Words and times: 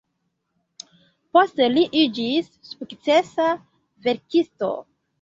Poste 1.37 1.69
li 1.75 1.85
iĝis 2.05 2.51
sukcesa 2.73 3.49
verkisto. 4.11 4.77